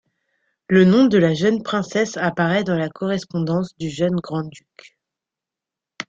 Le 0.67 0.83
nom 0.83 1.05
de 1.05 1.19
la 1.19 1.35
jeune 1.35 1.61
princesse 1.61 2.17
apparaît 2.17 2.63
dans 2.63 2.75
la 2.75 2.89
correspondance 2.89 3.77
du 3.77 3.91
jeune 3.91 4.15
grand-duc. 4.19 4.97